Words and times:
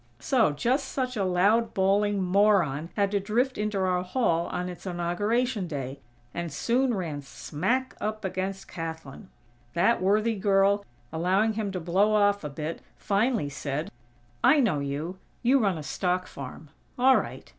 So, 0.17 0.51
just 0.51 0.87
such 0.87 1.15
a 1.15 1.23
loud, 1.23 1.75
bawling 1.75 2.23
moron 2.23 2.89
had 2.95 3.11
to 3.11 3.19
drift 3.19 3.55
into 3.55 3.77
our 3.77 4.01
Hall 4.01 4.47
on 4.47 4.67
its 4.67 4.87
inauguration 4.87 5.67
day, 5.67 5.99
and 6.33 6.51
soon 6.51 6.95
ran 6.95 7.21
smack 7.21 7.95
up 8.01 8.25
against 8.25 8.67
Kathlyn! 8.67 9.27
That 9.75 10.01
worthy 10.01 10.37
girl, 10.37 10.83
allowing 11.13 11.53
him 11.53 11.71
to 11.73 11.79
"blow 11.79 12.15
off" 12.15 12.43
a 12.43 12.49
bit, 12.49 12.81
finally 12.97 13.49
said: 13.49 13.91
"I 14.43 14.59
know 14.59 14.79
you. 14.79 15.19
You 15.43 15.59
run 15.59 15.77
a 15.77 15.83
stock 15.83 16.25
farm. 16.25 16.71
All 16.97 17.17
right. 17.17 17.47